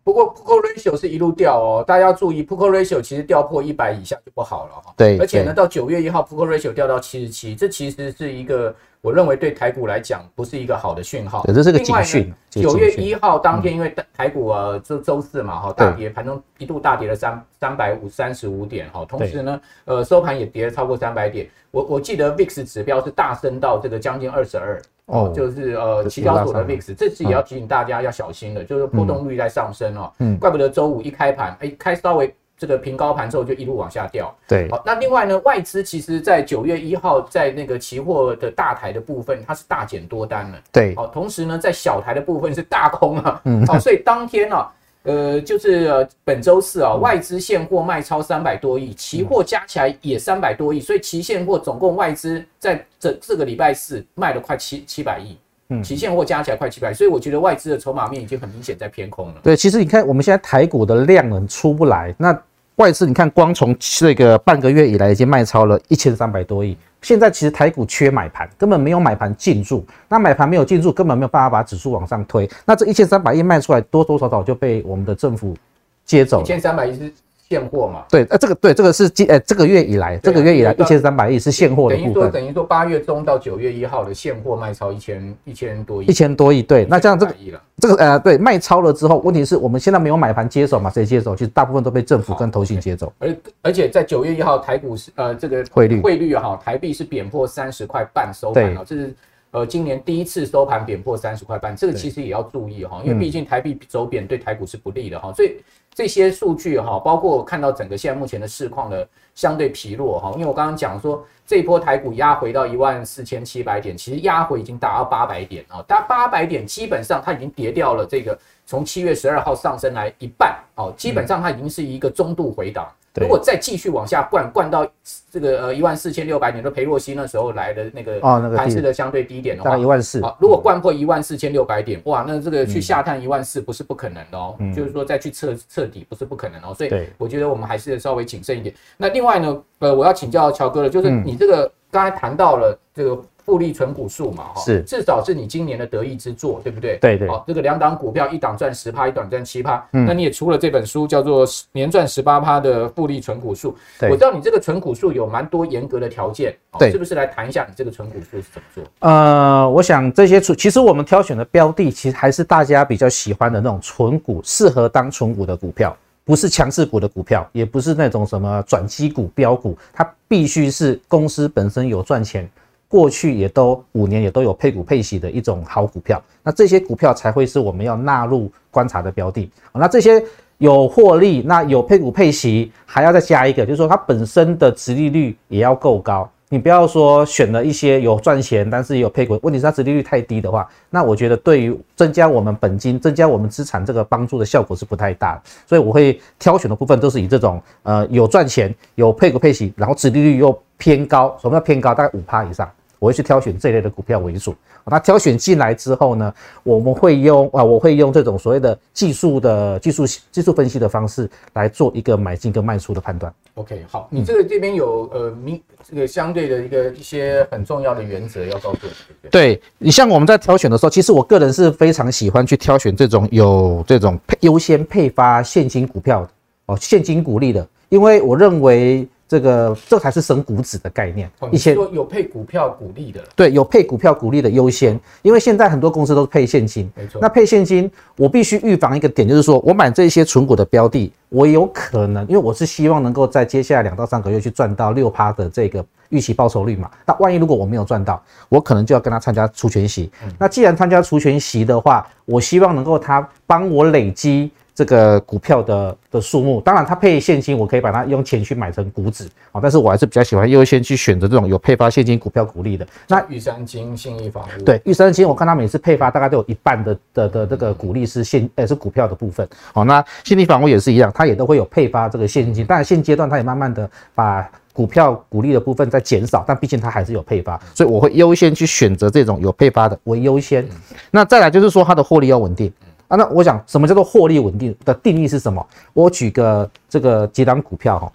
[0.05, 4.95] 不过 Put Ratio 是一路掉哦，大家要注意 Put Ratio 其实掉破一百以下就不好了哈。
[4.97, 11.43] 对，而且呢，到九月一号 Put Ratio 掉到七十七，这其实是一个我认为对台股来讲不是一个好的讯号。
[11.45, 12.33] 对，这是个警讯。
[12.51, 21.49] 九月一号当天，因为台股啊，周周四嘛哈，大跌，盘中一度大跌了三三百五三十五点哈，同时呢，呃，收盘也跌了超过三百点。
[21.71, 24.81] 我我记得 VIX 指标是大升到这个将近二十二。
[25.07, 30.13] 哦，就是呃，期交所的 VIX，这次也要提醒大家要小心了，就是波动率在上升哦。
[30.19, 34.35] 嗯，怪不得周五一开盘，哎，开稍微这个平高盘之后就一路往下掉。
[34.49, 40.59] 对，好，那另外呢，外资其实在九月一号在那个期货的大台的部分，它是大减多单了。
[40.73, 43.41] 对，好，同时呢，在小台的部分是大空啊。
[43.45, 44.67] 嗯，好，所以当天呢。
[45.07, 55.37] 呃，就是呃，本周四啊，外资现货卖超三百多亿，期货加起来也三百多亿，所以期现货总共外资在这这个礼拜四卖了快七七百亿，
[55.69, 59.35] 嗯，期现货加起来快七百，所以我觉得外资的筹码面已经很明显在偏空了。
[59.43, 62.37] 对，其实你看我们现在台股的量能出不来，那
[62.75, 66.77] 外资你看光从这个半个月以来已经卖超了一千三百多亿。
[67.07, 69.87] 现在其实台股缺买盘，根本没有买盘进入。
[70.09, 72.51] 那买盘没有进入，根本没有办法把指数往上推。
[72.65, 75.57] 那这一千三百亿卖出来，多多少少就被我们的政府
[76.05, 76.43] 接走了。
[76.43, 77.15] 一千三百亿是。
[77.49, 82.13] 现货嘛，对，呃，这个对，这个是今呃这个月以来，这个月以来一千三百亿是现货的部分。
[82.13, 87.35] 等于说，等于说八月中到九月一号的现货卖超一千一千多亿，一千多亿，对，那这样这个
[87.79, 90.91] 这个呃对卖超了之后，问题是我们现在没有买盘接手嘛？
[90.91, 91.37] 谁接手？
[91.37, 93.13] 其实大部分都被政府跟投信接走。
[93.21, 99.15] 而而且在九月一号台股是呃这个汇率汇率哈，台币是贬破三十块半收盘了，这是
[99.57, 105.57] 呃今年第一次收盘贬破三十块半，这个其实也要注意哈，因为毕竟台币走贬对台股是不利的哈，所以。
[105.95, 122.87] 这些数据哈，包括看到整个现在目前的市况的相对疲弱哈，因为我刚刚讲说这一波台股压回到一万四千七百点，其实压回已经达到八百点啊，达八百点基本上它已经跌掉了这个从七月十二号上升来一半哦，基本上它已经是一个中度回档。
[123.21, 124.87] 如果再继续往下灌，灌到
[125.31, 130.21] 这个呃一万四千六百点，就裴洛西那时候来的那个哦那个盘势的相对低点的话，一万四。
[130.21, 138.75] 好，如果灌破一万四千六百点，哇，那这个去下探一万四不是不可能的哦，就是说再去彻彻底不是不可能哦，所以我觉得我们还是稍微谨慎一点。
[138.97, 143.21] 那另外呢，呃，我要请教乔哥了，就是你这个刚才谈到了这个。
[143.47, 146.99] 复利存股数嘛，哈，是至少是你今年的得意之作，对不对？
[147.01, 147.29] 对对。
[147.29, 149.83] 好，这个两档股票，一档赚十趴，一档赚七趴。
[149.93, 150.05] 嗯。
[150.05, 153.71] 那你也出了这本书，叫做《年赚十八趴的复利存股数》。
[154.01, 154.11] 对。
[154.11, 158.85] 我知道你这个存股数有蛮多严格的条件，对，是不是来谈一下你这个存股数是怎么做？
[159.09, 172.51] 呃，我想这些其实我们挑选的标的，其实还是大家比较喜欢的那种存股，适合当存股的股票，不是强势股的股票，也不是那种什么转机股、标股，它必须是公司本身有赚钱。
[172.89, 179.51] 过去也都五年也都有配股配息的一种好股票，那这些股票才会是我们要纳入观察的标的。
[179.73, 180.23] 那这些
[180.59, 186.31] 有获利，那有配股配息，还要再加一个，就是说它本身的殖利率也要够高。
[186.49, 195.43] 你不要说选了一些有赚钱，但是也有配股，问题是它殖利率太低的话，那我觉得对于增加我们本金、增加我们资产这个帮助的效果是不太大的。
[195.67, 201.93] 所以我会挑选的部分都是以这种呃有赚钱、有配股配息，然后殖利率又偏高，什么叫偏高？
[201.93, 202.71] 大概五趴以上。
[203.07, 204.53] 我会去挑选这类的股票为主。
[204.85, 206.33] 那挑选进来之后呢，
[206.65, 213.33] 我们会用啊，我会用这种所谓的技术的技术技术分析的方式来做一个买进跟卖出的判断。
[213.55, 219.29] OK，好，你这个这边有呃，明这个相对的一个一些很重要的原则要告诉我。
[219.31, 226.29] 对，你像我们在挑选的时候，其实我个人是非常喜欢去挑选这种有这种配优先配发现金股票的
[226.67, 229.07] 哦，现金股利的，因为我认为。
[229.29, 231.31] 这个这才是升股指的概念。
[231.51, 236.91] 以前说有配股票股利的，对，有配股票股利的优先，因为现在很多公司都是配现金。
[236.95, 237.21] 没错。
[237.21, 246.91] 那配现金，我必须预防一个点，就是说我买这些存股的标的，我有可能，因为我是希望能够在接下来两到三个月去赚到六趴的这个预期报酬率嘛。
[247.05, 250.11] 那万一如果我没有赚到，我可能就要跟他参加除权息。
[250.39, 254.51] 那既然参加除权息的话，我希望能够他帮我累积。
[254.77, 262.87] 这个股票的的数目，当然它配现金，我可以把它用钱去买成股指啊，但是我还是比较喜欢优先去选择这种有配发现金股票股利的。
[263.09, 269.49] 那玉山金、信义房屋，对，玉山金，我看它每次配发大概都有一半的的的这个股利是现，呃，是股票的部分。
[269.73, 280.69] 好，那信义房屋也是一样，它也都会有配发这个现金，当然现阶段它也慢慢的把股票股利的部分在减少，但毕竟它还是有配发，所以我会优先去选择这种有配发的为优先。
[281.11, 282.71] 那再来就是说它的获利要稳定。
[283.09, 285.65] 啊，那我想什么叫做获利稳定的定义是什么？
[285.93, 288.13] 我举个这个几档股票哈，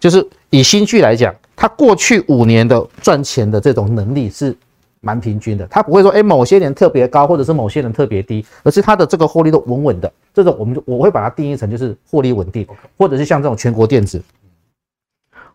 [0.00, 4.56] 就是以新巨来讲，它过去五年的赚钱的这种能力是
[5.00, 10.10] 蛮平均的，它不会说哎、欸、某些年特别高，或者是某些年特别低，而是它的这个获利都稳稳的。
[10.32, 14.22] 这种我们就我会把它定义成就是获利稳定，或者是像这种全国电子，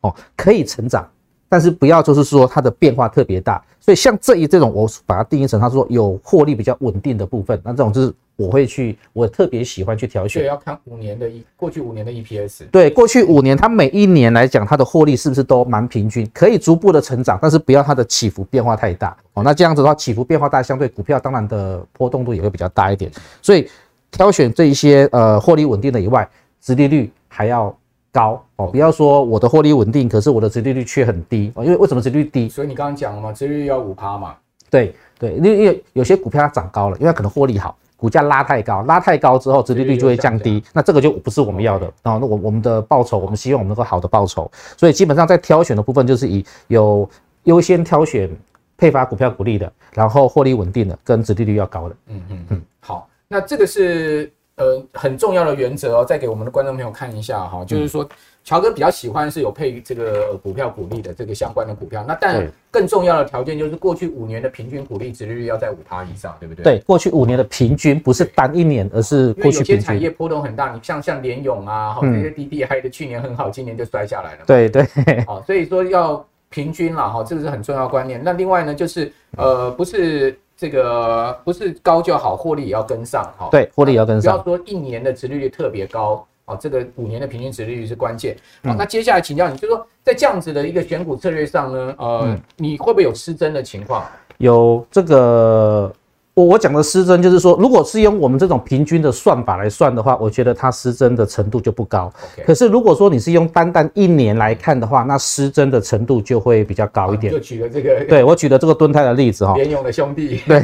[0.02, 1.10] 哦，可以成长，
[1.50, 3.60] 但是不要就是说它的变化特别大。
[3.80, 8.14] 所以像这一这种，我把它定义成它说有获利比较稳定的部分，那这种就是。
[8.40, 10.42] 我会去，我特别喜欢去挑选。
[10.42, 12.70] 对，要看五年的一过去五年的 EPS。
[12.72, 19.44] 对，过去五年它每一年来讲，它的获利是不是都蛮平均，可以逐步的成长，但是不要它的起伏变化太大哦。
[19.44, 23.12] 那这样子的话，起伏变化大，相对股票当然的波动度也会比较大一点。
[23.42, 23.70] 所以
[24.10, 26.26] 挑选这一些呃获利稳定的以外，
[26.62, 27.78] 殖利率还要
[28.10, 28.68] 高哦。
[28.68, 31.66] 不要说我的获利稳定，可是我的殖利率却很低哦。
[31.66, 32.48] 因为为什么殖利率低？
[32.48, 34.34] 所以你刚刚讲了嘛，殖利率要五趴嘛。
[34.70, 37.78] 对对，因为因为有些股票它涨高了，因为它可能获利好。
[38.00, 42.18] 股价拉太高，拉太高之后，殖利率就会降低，那这个就不是我们要的啊。
[42.18, 47.08] 那我我们的报酬，我们希望我们能够好的报酬，所以基本上在挑选的部分，就是以有
[47.44, 48.30] 优先挑选
[48.78, 51.96] 配发股票股利的，然后获利稳定的，跟殖利率要高的。
[52.08, 58.08] 嗯嗯嗯，好，那这个是呃很重要的原则哦，再给我们的观众朋友看一下哈，就是说。
[58.50, 66.64] 乔哥比较喜欢是有配这个股票股利的这个相关的股票，那但更重要的条件就是过去五年的平均股利殖利率要在五趴以上，对不对？
[66.64, 69.60] 对，过去五年的平均不是单一年，而是过去。
[69.60, 74.40] 有些产业波动很大，你像像联勇啊，哈这些 DDI 的去年很好，今年就摔下来了。
[74.48, 74.84] 对对，
[75.28, 78.20] 好，所以说要平均了哈，这个是很重要的观念。
[78.24, 83.48] 那另外呢，就是呃，不是这个不是高就好，获利也要跟上哈。
[83.52, 84.42] 对，获利也要跟上。
[84.42, 86.26] 不要说一年的殖利率特别高。
[86.50, 88.36] 哦，这个五年的平均值利率是关键。
[88.64, 94.04] 好，那接下来请教你，就是说在这样子的一个选股策略上呢，呃，你会不会有失真的情况？
[94.40, 95.94] 有这个。
[96.36, 102.10] 我我讲的失真就是说，如果是用我们这种平均的算法来算的话，我觉得它失真的程度就不高。
[102.46, 107.34] 可是如果说你是用单单一年来看的话，那失真的程度就会比较高一点。
[107.34, 110.42] 就举了这个，对我举了这个敦泰的例子哈， 联勇的兄弟。
[110.48, 110.64] 对，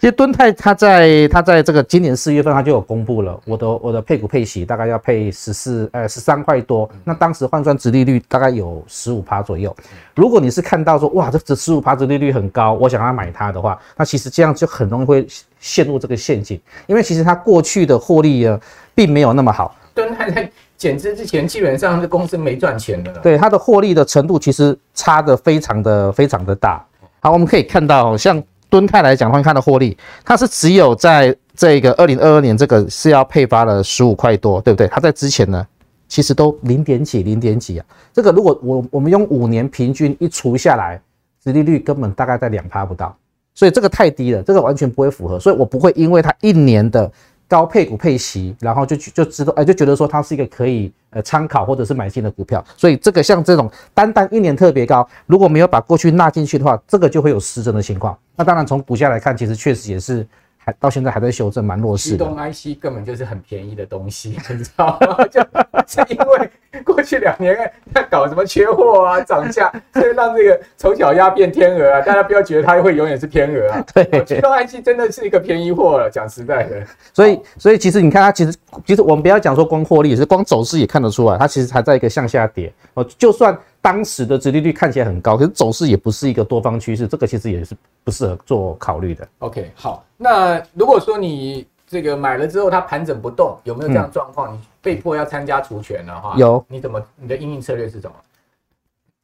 [0.00, 9.74] 其实敦泰他在他在这个今年四月份他就有公布了，我的我的配股配息大概要配十四呃十三块多，那当时换算值利率大概有十五趴左右。
[10.16, 14.72] 如果你是看到说哇这这十五趴值利率很高，我想要买它的话，那其实这样就。
[14.72, 15.26] 很容易会
[15.60, 18.58] 陷入这个陷阱，因为其实它过去的获利啊，
[18.94, 19.76] 并没有那么好。
[19.94, 23.12] 敦泰在减资之前，基本上是公司没赚钱的。
[23.18, 26.82] 对，它的获利的程度其实差的非常的非常的大。
[27.20, 29.94] 好，我们可以看到，像敦泰来讲的话，它的获利，
[30.24, 34.88] 它是只有在这个二零二二年这个是要配发了十五块多，对不对？
[34.88, 35.66] 它在之前呢，
[36.08, 37.84] 其实都零点几零点几啊。
[38.10, 40.98] 这个如果我我们用五年平均一除下来，
[41.44, 43.14] 殖利率根本大概在两趴不到。
[43.54, 47.10] 所以这个太低了，这个完全不会符合，所以我不会因为它一年的
[47.48, 52.64] 高配股配息，然后就去就知道，哎，就觉得说它是一个可以呃参考或者是买进的股票。
[52.76, 58.18] 所以这个像这种单单一年特别高，如果没有把过去纳进去的话，这个就会有失真的情况。
[58.36, 60.26] 那当然从股价来看，其实确实也是。
[60.64, 62.18] 还到现在还在修正，蛮弱势的。
[62.18, 65.24] 驱动 IC 根本就是很便宜的东西， 你知道吗？
[65.26, 65.40] 就
[65.86, 72.00] 是因为过去两年在搞什么缺货啊、涨价，所以让这个丑小鸭变天鹅啊！
[72.00, 73.84] 大家不要觉得它会永远是天鹅啊。
[73.92, 76.82] 对，驱动 IC 真的是一个便宜货了，讲实在的。
[77.12, 78.54] 所以，所以其实你看它，其实
[78.86, 83.04] 其实我们不要讲说光获利，是光走势也看得出来，它其实还在一个向下跌哦。
[83.18, 83.58] 就算。
[83.82, 89.28] 当时的殖利率看起来很高，可是走势也不是一个多方趋势，这个其实也是不适合做考虑的。
[89.40, 94.54] OK，好，那如果说你这个买了之后它盘整不动，有没有这样状况？
[94.54, 98.14] 嗯、你被迫要参加除权的话，有，你怎么你的应应策略是什么？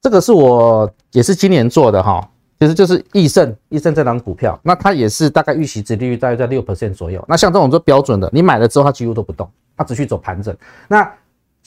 [0.03, 7.25] 这个是我也是今年做的哈，其实就是益盛，益盛这档股票，那它也是大概预期殖利率大概在六 percent 左右。
[7.29, 10.57] 那像这种做标准的，你买了之后它几乎都不动，它只去走盘整。
[10.89, 11.09] 那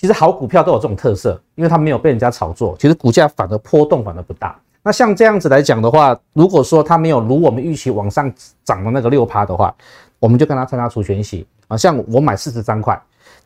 [0.02, 4.60] 其实好股票都有这种特色，因为它没有被人家炒作，其实股价反而波动反而不大。
[4.82, 8.34] 那像这样子来讲的话，如果说它没有如我们预期往上
[8.64, 9.72] 涨的那个六趴的话，
[10.18, 11.78] 我们就跟它参加除权息啊。
[11.78, 13.00] 像我买四十三块。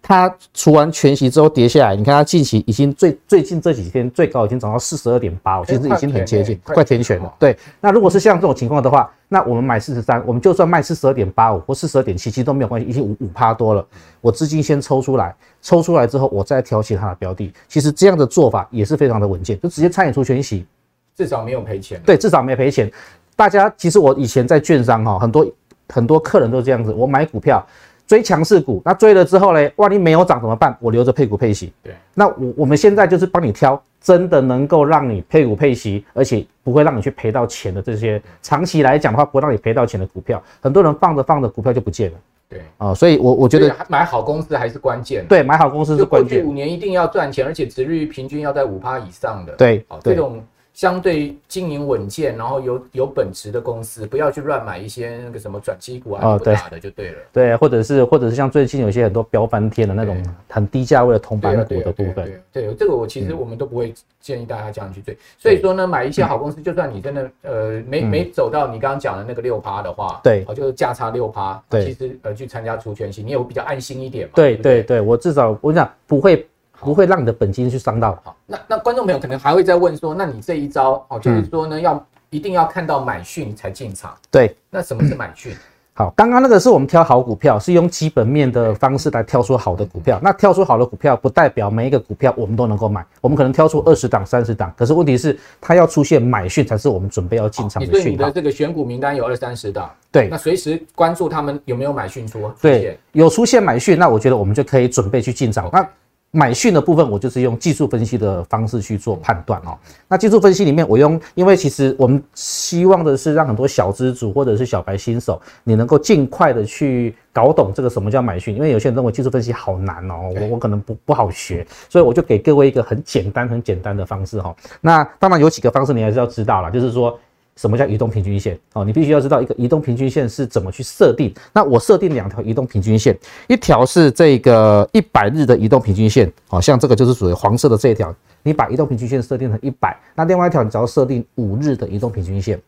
[0.07, 7.33] 它除完全息之后跌下来，你看它近期已经最最近这几天最高已经涨到四十二点八，其实已经很接近，快填权了。
[7.39, 13.83] 对，那如果是像这种情况的话，那我们买四十三，我们就算卖四十二点八五或四十二点七，其实都没有关系，已经五五趴多了。
[14.21, 20.67] 我资金先抽出来，抽出来之后我再挑其他的标的，其实这样的做法也是非常的稳健，就直接参与除全息，
[21.15, 21.99] 至少没有赔钱。
[22.05, 22.91] 对，至少没赔钱。
[23.35, 25.51] 大家其实我以前在券商哈，很多
[25.89, 27.65] 很多客人都这样子，我买股票。
[28.07, 29.71] 追强势股，那追了之后呢？
[29.77, 30.75] 万一没有涨怎么办？
[30.79, 31.73] 我留着配股配息。
[31.81, 40.41] 对，那我我们现在就是帮你挑，真的能够让你配股配息，而且不会让你去赔到钱的这些，长期来讲的话，不会让你赔到钱的股票。
[40.61, 42.17] 很多人放着放着股票就不见了。
[42.47, 45.25] 对啊、呃，所以我我觉得买好公司还是关键。
[45.27, 46.45] 对，买好公司是关键。
[46.45, 49.53] 五年一定要赚钱，而且殖率平均要在五趴以上的。
[49.53, 50.43] 对，好，这种
[50.75, 57.17] 相对经营稳健，然后有有本质的公司，不要去乱买一些那个什么转机股啊，不打的就对了。
[57.31, 62.43] 对，或者是或者是像最近有些很多飙翻天的那种很低价位的铜板股的部分。
[62.51, 65.17] 对，这个我其实我们都不会建议大家这样去追。
[65.37, 74.33] 所以说呢，买一些好公司，就算你真的呃没没走到你刚刚讲的那个六趴的话，对，就是价差六趴，对，其实呃去参加除权息，你也会比较安心一点嘛。
[74.35, 76.45] 对对对，我至少我讲不会。
[76.79, 78.17] 不会让你的本金去伤到。
[78.23, 84.13] 好，那那观众朋友可能还会再问说，那你这一招哦，就是说呢，要一定要看到买讯才进场。
[84.31, 85.53] 对，那什么是买讯？
[85.97, 90.19] 好，刚刚那个是我们挑好股票，是用基本面的方式来挑出好的股票。
[90.21, 94.73] 那挑出好的股票，不代表每一个股票我们都能够买，我们可能挑出二十档、三十档。
[94.75, 98.01] 可是问题是，它要出现买讯才是我们准备要进场的讯号。
[98.01, 102.51] 所以你的这个选股名单有二三十档，对，那随时关注他们有没有买讯出。
[102.61, 105.69] 对，有出现买讯，那我觉得我们就可以准备去进场。
[105.71, 105.87] 那
[106.35, 109.77] 买讯的部分，我就是用技术分析的方式去做判断哦。
[110.09, 118.53] 那技术分析里面，我用，因为其实我们希望的是让很多小资主或者是小白新手，你能够尽快的去搞懂这个什么叫买讯。
[118.53, 124.53] 因为有些人认为技术分析好难哦，我我可能不不好学，所以我就给各位一个很简单很简单的方式哈。
[124.81, 127.17] 那当然有几个方式你还是要知道啦，就是说。
[127.59, 128.59] 什么叫移动平均线？
[128.73, 131.33] 哦，你必须要知道一个移动平均线是怎么去设定。
[131.53, 138.13] 那我设定两条移动平均线，一条是这个一百日的移动平均线，好像这个就是属于黄色的这一条。
[138.43, 142.61] 你把移动平均线设定成一百，那另外一条你只要设定五日的移动平均线。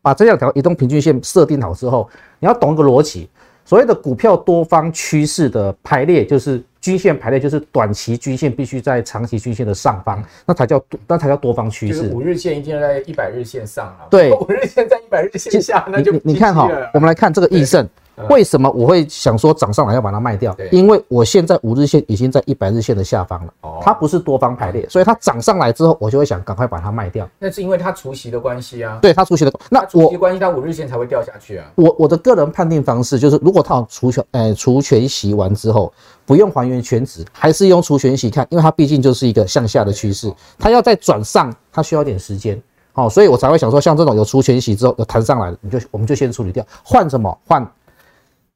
[0.00, 2.08] 把这两条移动平均线设定好之后，
[2.40, 3.28] 你要懂一个逻辑。
[3.64, 12.10] 所谓的股票多方趋势的排列，就是均线排列，就是短期均线必须在长期均线的上方，那才叫多，那才叫多方趋势。
[12.12, 14.10] 五日线一定要在一百日线上啊。
[14.10, 17.88] 对， 五日线在一百日线下，那就你看哈，我们来看这个易盛。
[18.28, 20.56] 为什么我会想说涨上来要把它卖掉？
[20.70, 27.28] 因为我现在五日线已经在一百日线的下方了，它不是多方排列，所以它涨上来之后，我就会想赶快把它卖掉。
[27.38, 28.98] 那是因为它除息的关系啊。
[29.00, 31.66] 对，它除息的，那除息关系，它五日线才会掉下去啊。
[31.74, 35.92] 我我的个人判定方式就是，如果它除权，呃，除权息完之后，
[36.26, 42.60] 不用还原全值，还是用除权息看，因为它毕竟就是一个向下的趋势，它要再转上，它需要点时间。
[42.92, 47.66] 好，所以我才会想说，像这种有除权息之后有弹上来的，你就我们就先处理掉，换什么换？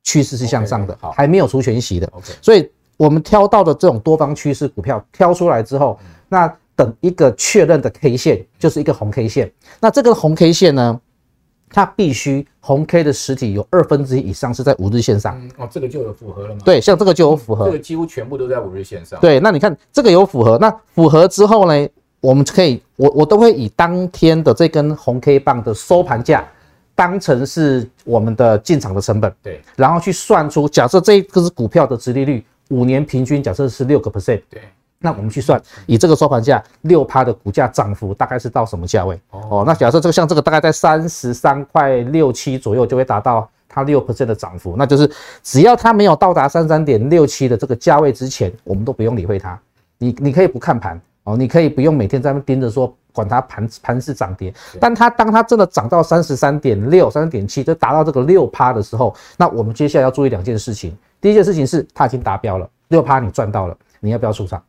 [0.06, 11.00] 趋势是向上的好，还没有除权息的，OK，所以我们挑到的这种多方趋势股票挑出来之后，那等一个确认的 K 线就是一个红 K 线，那这个红 K 线呢，
[11.68, 16.60] 它必须红 K 的实体有二分之一以上是在五日线上，嗯，哦，这个就有符合了吗？
[16.64, 19.18] 对，像这个就有符合，这个几乎全部都在五日线上。
[19.20, 21.88] 对，那你看这个有符合，那符合之后呢，
[22.20, 26.46] 我们可以，我我都会以当天的这根红 K 棒的收盘价。
[26.96, 34.62] 当成是我们的进场的成本，对，然后去算出，假设这一个是股票的殖利率，五年平均假设是六个 percent，对，
[34.98, 39.14] 那我们去算，以这个收盘价六趴的股价涨幅大概是到什么价位？
[39.30, 45.08] 哦，哦，那假设这个像这个大概在三十三块六七左右就会达到它六 percent 的涨幅，那就是
[45.42, 49.60] 只要它没有到达三三点六七的这个价位之前，我们都不用理会它，
[49.98, 52.90] 你你可以不看盘哦，你可以不用每天在那盯着说。
[53.16, 60.94] 管它盘盘势涨跌，但它当它真的涨到三十三点六、三十点七，就达到这个六趴的时候，那我们接下来要注意两件事情。
[61.18, 64.62] 第一件事情是它已经达标了，六趴你赚到了，你要不要出场？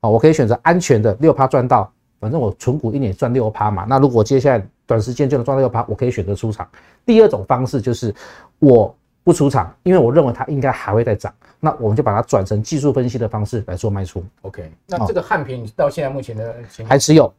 [0.00, 1.88] 哦，我可以选择安全的六趴赚到，
[2.18, 3.86] 反正我存股一年赚六趴嘛。
[3.88, 6.68] 那如果接下来短时间就能赚到六趴，我可以选择出场。
[7.06, 8.12] 第二种方式就是
[8.58, 14.24] 我不出场，因为我认为它应该还会再涨，那我们就把它转成技术分析的方式来做卖出。
[14.42, 17.32] OK，那这个汉平到现在目前的情况还持有。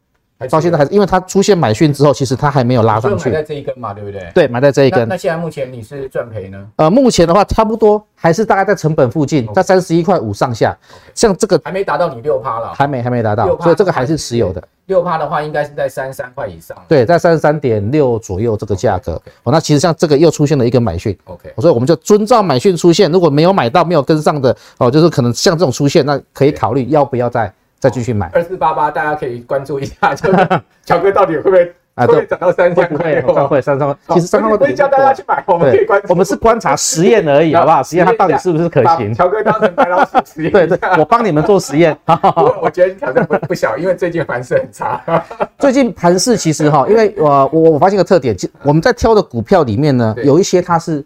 [0.50, 3.30] 到现在还是，因为它出现买讯之后，其实它还没有拉上去。
[3.30, 4.30] 买在这一根嘛，对不对？
[4.34, 5.00] 对，买在这一根。
[5.02, 6.66] 那，那现在目前你是赚赔呢？
[6.76, 10.76] 呃，目前的话，差不多还是大概在成本附近，在三十一块五上下。
[11.16, 14.62] 像这个还没达到你六趴了，还没还没达到，所以这个还是持有的。
[14.88, 16.76] 六趴的话，应该是在三十三块以上。
[16.90, 19.14] 对，在三十三点六左右这个价格。
[19.44, 27.54] 哦，那其实像这个又出现了一个买讯，OK，所以我们就遵照买讯出现，如果没有买到、没有跟上的哦，就是可能像这种出现，那可以考虑要不要再。
[27.84, 32.08] 再继续买二四八八，大家可以关注一下， 就是乔哥到底会不会啊？
[32.08, 33.22] 会涨到三千块？
[33.22, 33.98] 会会三三块。
[34.16, 36.08] 其实三三块不会叫大家去买，我们可以关注。
[36.08, 37.84] 我们是观察实验而已， 好不好？
[37.84, 39.14] 实验它到底是不是可行？
[39.14, 40.52] 乔哥当成白老鼠实验。
[40.54, 41.94] 对对，我帮你们做实验。
[42.62, 45.26] 我觉得挑战不不小，因为最近盘势很差。
[45.60, 51.04] 最近盘势其实哈，因为我我我发现个特点，我们在挑的股票里面呢，有一些它是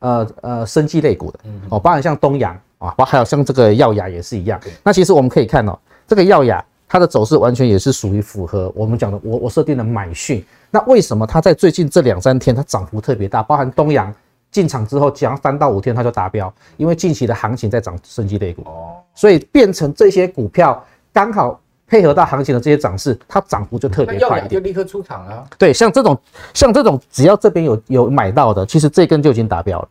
[0.00, 1.38] 呃呃生技类股的
[1.70, 4.60] 哦，包含像东阳啊，包还有像这个耀雅也是一样。
[4.84, 5.78] 那其实我们可以看哦。
[6.08, 10.42] 这个耀雅，它的走势完全也是属于符合我们讲的，我我设定的买讯。
[10.70, 13.42] 那为什么它在最近这两三天它涨幅特别大？
[13.42, 14.12] 包含东阳
[14.50, 20.82] 进场之后，讲三到五天它就达标，因为近期的行情在涨升级类股，哦，所以变成这些股票
[21.12, 25.44] 刚好配合到行情的这些涨势，它涨幅就特别快，就立刻出场啊。
[25.58, 26.18] 对，像这种
[26.54, 29.88] 像这种，只要这边有有买到的，其实这根就已经达标了。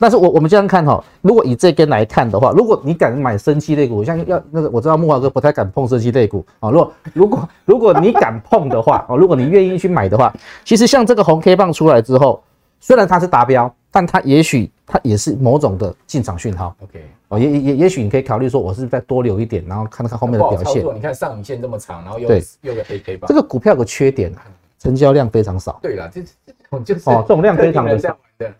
[0.00, 6.70] 但是我我们这样看哈，如果以这根来看的话，如果你敢买生期类股，像要那个我知道木华哥不太敢碰生期类股啊。
[6.70, 10.32] 如果如果如果你敢碰的话哦，如果你愿意去买的话，
[10.64, 12.42] 其实像这个红 K 棒出来之后，
[12.80, 16.74] 虽然它是达标，但它也许它也是某种的进场讯号。
[16.82, 20.82] OK 哦，也也也许你可以考虑说，我是再多留一点，然后看看后面的表现。
[20.94, 23.28] 你看上影线这么长，然后又对又个黑 K 棒。
[23.28, 24.32] 这个股票有个缺点，
[24.80, 25.78] 成交量非常少。
[25.80, 28.16] 对了，这这种就是哦，这种量非常的少。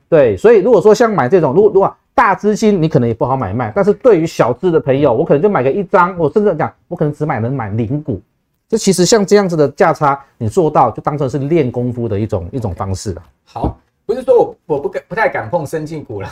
[0.09, 8.21] 对，所以如果说像买这种，如果如果大资金你可能也不好买卖，但是对于小资的朋友，我可能就买个一张，我甚至讲我可能只买能买零股。
[8.69, 13.23] 这其实像这样子的价差，你做到就当成是练功夫的一种一种方式了。
[13.45, 13.77] 好。
[14.11, 16.29] 不是说我我不敢不太敢碰生进股了，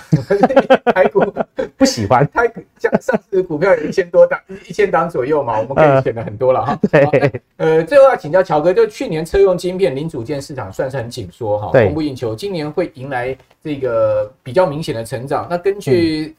[0.93, 1.24] 台股
[1.76, 2.29] 不喜欢。
[2.33, 6.76] 台像上市的股票有一千多档，一千档左右嘛，我们可以选的很多了哈。
[6.91, 15.47] 对，呃，最后要请教乔哥，就去年车用晶片零组件市场算是很紧缩哈，供不应求，今年会迎来这个比较明显的成长。
[15.49, 16.35] 那根据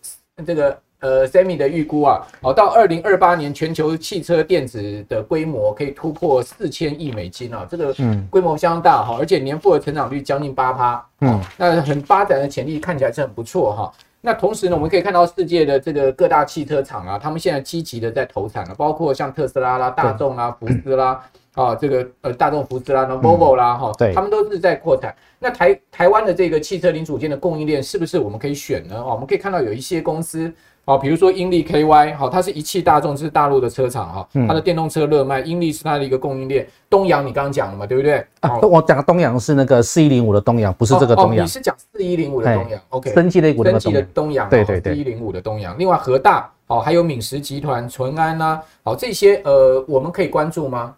[0.45, 0.77] 这个。
[0.99, 7.95] 呃，Semi 的预估啊，好，到二零二八年，全球汽车电子的规模可以突破四千亿美金啊，这个
[8.29, 13.93] 规模相当大哈，而且年复合成长率将近八趴，嗯，那很发展的潜力看起来是很不错哈。
[14.21, 21.23] 那同时呢，我们可以看到世界的这个各大汽车厂啊，他们现在积极的在投产了，包括像特斯拉啦、大众啦、福斯啦，
[21.59, 25.13] 啊，这个呃大众福斯啦、那 Volvo 啦，哈，对，他们都是在扩产。
[25.39, 28.95] 那台台湾的这个汽车零组件的供应链是不是我们可以选呢？
[28.95, 30.51] 哦，我们可以看到有一些公司。
[30.85, 36.67] 哦，比如说英利 KY，好，它是一汽大众，是大陆的车厂哈，它的电动车热卖，英利是它的一个供应链。
[36.89, 38.25] 东阳你刚刚讲了嘛，对不对？
[38.39, 41.45] 啊，我讲的东阳是那个四一零五的东阳，不是这个东阳。
[41.45, 45.77] 你是讲四一零五的东阳？OK，升级类股的升级的东阳，对对对，四一零五的东阳。
[45.77, 50.95] 另外和大，哦，还有敏实集团、淳安呐，好，这些呃，我们可以关注吗？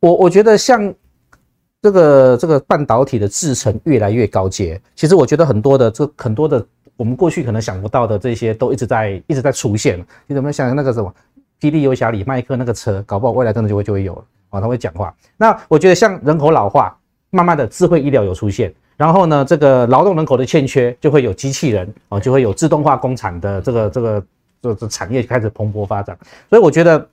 [0.00, 0.92] 我我觉得像
[1.80, 6.66] 这个这个半导体的制程越来越高阶，其实我觉得很多的这很多的。
[6.96, 9.98] 我们过去可能想不到的这些都一直在一直在出现。
[10.26, 11.10] 你怎么想那个什么
[11.58, 15.14] 霹雳游侠里麦克那个车，搞不好未来真的就会就会有了啊，他会讲话。
[15.38, 16.94] 那我觉得像人口老化，
[17.30, 24.26] 慢慢的智慧医疗有出现，然后呢，这个劳动人口的欠缺就会有机器人啊，就会有自动化工厂的这个这个
[24.60, 26.18] 这这产业开始蓬勃发展。
[26.50, 27.08] 所以我觉得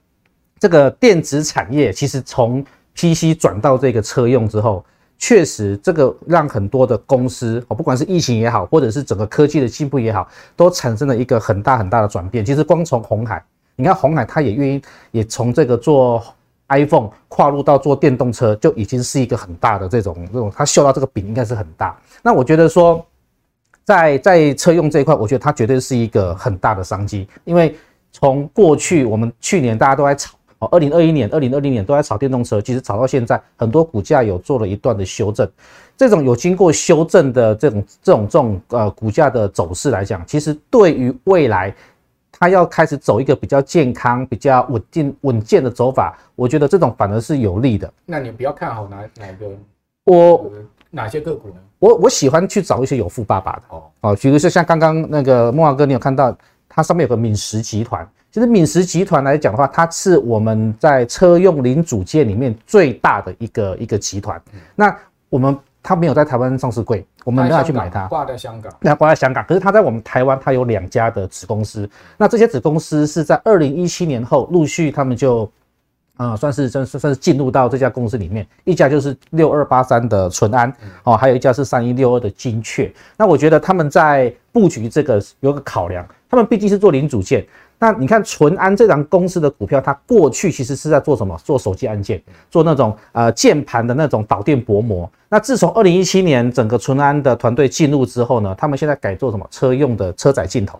[0.59, 2.61] 这个电子产业其实从
[2.97, 4.83] PC 转到这个车用之后。
[5.19, 12.45] 确实，这个让很多的公司哦，不管是疫情也好，或者是整个科技的进步也好，都产生了一个很大很大的转变。
[12.45, 13.43] 其实光从红海，
[13.75, 14.79] 你看红海，他也愿意
[15.09, 16.23] 也从这个做
[16.67, 21.99] iPhone 跨入到做电动车，就已经是一个很大的这种这种，他嗅到这个饼应该是很大。
[22.21, 23.03] 那我觉得说，
[23.85, 27.75] 在在车用这一块，我觉得它绝对是一个很大的商机，因为
[28.11, 30.36] 从过去我们去年大家都在炒。
[30.59, 35.47] 哦，二零二一年、二零二零年都在炒电动车，其实炒到现在，很多股价有做了一段的修正。
[35.95, 41.73] 这种有经过修正的这种、这种、这种呃股价的走势来讲，其实对于未来
[42.31, 47.91] 它要开始走一个比较健康、比较稳定、稳健的走法，我觉得这种反而是有利的。
[48.05, 49.49] 那你比较看好哪哪个？
[50.05, 50.51] 我
[50.89, 51.55] 哪些个股呢？
[51.77, 56.35] 我我喜欢去找一些有富爸爸的哦哦，比如说像刚刚那个慕驊哥，你有看到
[56.67, 58.07] 它上面有个敏实集团。
[58.31, 64.39] 其实敏实集团来讲的话，它是我们在车用零组件里面最大的一个一个集团。
[64.75, 64.95] 那
[65.29, 68.05] 我们它没有在台湾上市柜，我们没有去买它。
[68.07, 69.43] 挂在香港，那挂在香港。
[69.47, 71.89] 可是它在我们台湾，它有两家的子公司。
[72.17, 75.49] 那这些子公司是在二零一七年后陆续，他们就
[76.17, 78.45] 啊、呃，算是算是算是进入到这家公司里面。
[78.65, 80.71] 一家就是六二八三的淳安
[81.03, 82.93] 哦，还有一家是三一六二的精确。
[83.17, 87.45] 那我觉得他们在布局这个有个考量，他们毕竟是做零组件。
[87.79, 91.39] 那你看淳安这档公司的股票，它过去其实是在做什么？
[91.43, 95.09] 做手机按键，做那种呃键盘的那种导电薄膜。
[95.29, 99.47] 那自从二零一七年整个淳安的团队进入之后呢，他们现在改做什么？
[99.51, 100.79] 车用的车载镜头。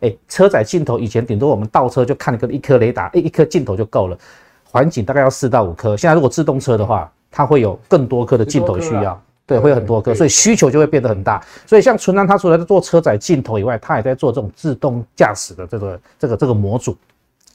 [0.00, 4.16] 哎，车载镜头以前顶多我们倒车就看一个一颗雷达，一一颗镜头就够了，
[4.64, 5.96] 环景大概要四到五颗。
[5.96, 9.20] 现在如果自动车的话，它会有更多颗的镜头需要。
[9.48, 11.42] 对，会有很多个，所以需求就会变得很大。
[11.66, 16.94] 所以像纯安，它除了在做车载镜头以外，它也在做这种自动驾驶的这个这个这个模组。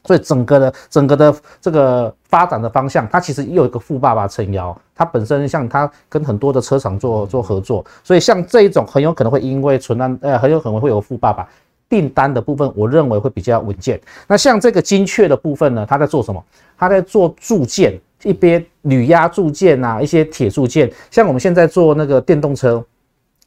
[0.05, 4.75] 所以整个的整个的这个发展的方向，它其实又有一个富爸爸撑腰。
[4.95, 11.47] 它本身像它跟很多的车厂做做合作，所以像这一种很有可能会因为纯安，呃，很有可能会有富爸爸
[11.87, 14.01] 订单的部分，我认为会比较稳健。
[14.27, 16.43] 那像这个精确的部分呢，它在做什么？
[16.75, 17.97] 它在做铸件。
[18.23, 22.83] 一边铝压铸件啊，一些铁铸件，像我们现在做那个电动车，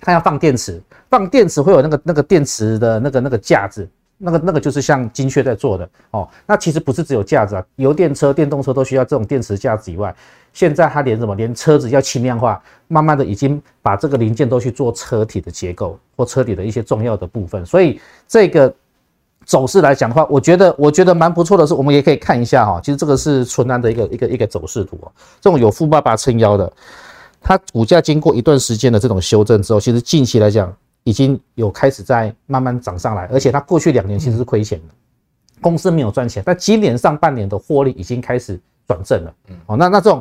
[0.01, 6.29] 它要放电池，放电池会有那个那个电池的那个那个架子，那个那个就是像精确在做的哦。
[6.47, 10.14] 那其实不是只有架子啊，油电车、电动车都需要这种电池架子以外，
[10.53, 17.64] 现在它连什么，连车子要轻量化，慢慢的已经把这个零件都去做车体的结构或车体的一些重要的部分。
[17.64, 18.74] 所以这个
[19.47, 22.80] 走势来讲的话，我觉得我觉得蛮不错的是，我们也可以看一下哈。
[22.82, 26.70] 其实这个是纯安的一个一个一个走势图哦，这种有富爸爸撑腰的。
[27.40, 30.74] 它股价经过一段时间的这种修正之后，其实近期来讲
[31.05, 34.94] 已经有开始在慢慢涨上来，而且它过去两年其实是亏钱的，
[35.61, 39.32] 公司没有赚钱，但今年上半年的获利已经开始转正了。
[39.66, 40.20] 哦，那那这种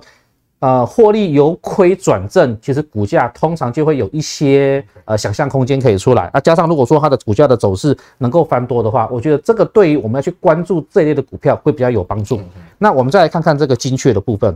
[0.59, 6.29] 呃获利由亏转正，其实股价通常就会有一些呃想象空间可以出来。
[6.33, 12.39] 那加上如果说它的股价的走势能够翻多的话，我觉得这个对于我们要去关注这一类的股票会比较有帮助。
[12.77, 14.55] 那我们再来看看这个精确的部分。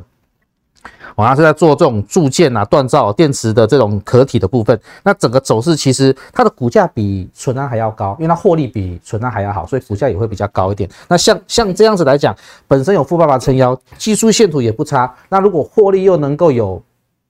[1.20, 4.80] 我还是在做这种铸件啊、锻造电池的这种壳体的部分。
[5.04, 10.90] 那整个走势其实它的股价比纯安还要高，因为它获利比纯安还要好，所以股价也会比较高一点。
[11.10, 12.34] 那像像这样子来讲，
[12.70, 15.14] 本身有富爸爸撑腰，技术线图也不差。
[15.28, 16.82] 那如果获利又能够有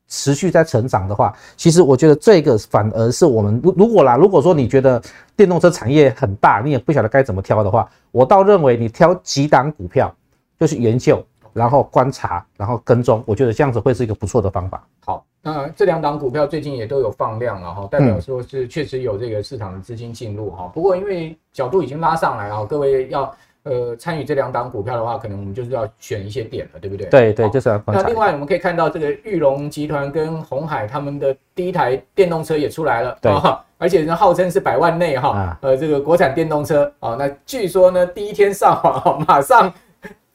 [0.07, 5.01] 持续在成长的话，其实我觉得这个反而是我们如如果啦，如果说你觉得
[5.35, 10.15] 电动车产业很大，你也不晓得该怎么挑的话，我倒认为你挑几档股票
[10.59, 11.25] 就是研究。
[11.59, 14.81] 然后观察，然后跟踪，我觉得这样子会是一个不错的方法。
[15.03, 20.63] 好，那这两档股票最近也都有放量了哈，代表说是确实有这个市场的资金进入哈。
[20.63, 23.29] 嗯、不过因为角度已经拉上来啊，各位要
[23.63, 27.07] 呃参与这两档股票的话，可能我们就是要选一些点了，对不对？
[27.07, 28.01] 对对，就是要观察。
[28.01, 33.29] 那另外我们可以看到，这个玉龙集团跟鸿海他们的第一台电动车也出来了，对，
[33.77, 39.73] 而且呢号称是百万内哈，啊、呃这个国产电动车啊，那据说呢第一天上网马上。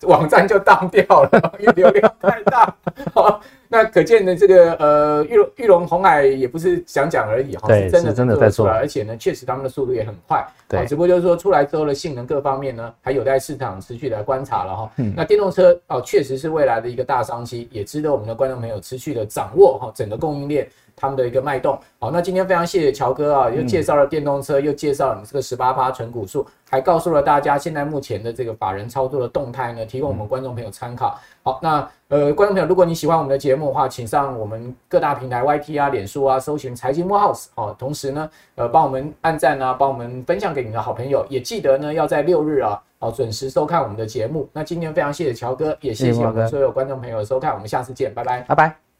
[0.08, 2.74] 网站就当掉了， 因为流量太大。
[3.12, 10.46] 好， 那可见的这个呃，玉龙玉龙红海也不是想讲而已哈，是真的真的在做，而且呢，确实他们的速度也很快。
[10.68, 14.90] 对，只不过就是说出来之后的性能各方面呢，还有待市场持续来观察了哈。
[14.96, 20.68] 嗯，那电动车哦，确实是未来的一个大商机，也值得我们的观众朋友持续的掌握哈，整个供应链。
[20.96, 31.18] 他们的一个脉动，好，那今天非常谢谢乔哥啊，又介绍了电动车，嗯、又介绍了你这个十八趴纯股数，还告诉了大家现在目前的这个法人操作的动态呢，提供我们观众朋友参考。
[31.42, 44.48] 好，那呃，观众朋友，如果你喜欢我们的节目的话，请上我们各大平台 YT 啊、脸书啊，搜寻财经慕 House 哦，同时呢，呃，帮我们按赞啊，帮我们分享给你的好朋友，也记得呢，要在六日啊，好准时收看我们的节目。
[44.52, 48.93] 那今天非常谢谢乔哥，也谢谢我们所有观众朋友的收看，我们下次见，拜拜，拜拜。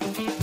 [0.00, 0.35] Bye.